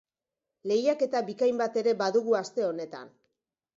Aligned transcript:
Lehiaketa 0.71 1.21
bikain 1.29 1.61
bat 1.63 1.77
ere 1.83 1.95
badugu 2.03 2.37
aste 2.43 2.67
honetan. 2.71 3.13